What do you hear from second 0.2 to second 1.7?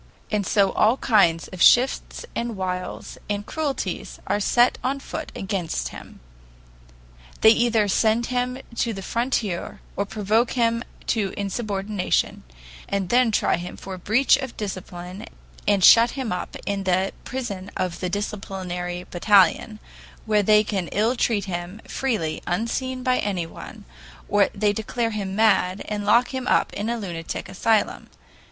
And so all kinds of